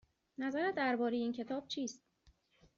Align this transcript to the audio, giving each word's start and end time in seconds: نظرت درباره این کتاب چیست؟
نظرت 0.39 0.75
درباره 0.75 1.17
این 1.17 1.33
کتاب 1.33 1.67
چیست؟ 1.67 2.01